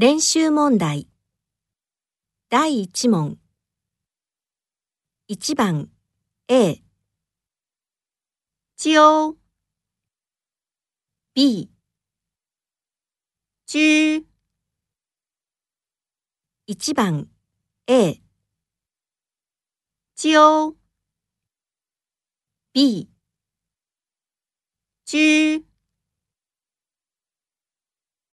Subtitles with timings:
[0.00, 1.08] 練習問題。
[2.48, 3.36] 第1問。
[5.26, 5.90] 1番。
[6.46, 6.84] A
[8.76, 9.36] 揪
[11.34, 11.68] B
[13.66, 14.24] 居
[16.68, 17.28] 1番。
[17.88, 18.22] A
[20.14, 20.76] 揪
[22.72, 23.10] B
[25.04, 25.67] 居